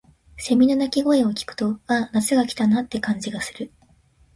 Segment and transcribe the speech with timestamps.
[0.35, 3.71] 蝉の鳴き声を聞くと、「ああ、夏が来たな」って感じがする。